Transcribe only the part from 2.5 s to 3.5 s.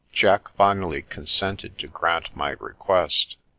request.